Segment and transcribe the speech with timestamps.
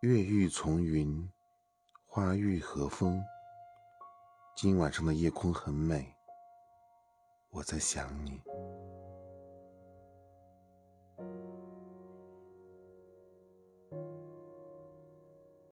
[0.00, 1.28] 月欲从云
[2.06, 3.20] 花欲和风。
[4.54, 6.14] 今晚上的夜空很美
[7.50, 8.40] 我在想你。